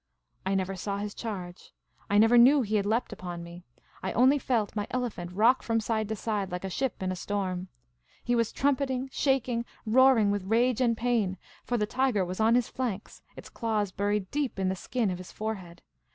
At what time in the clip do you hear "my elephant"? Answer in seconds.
4.75-5.31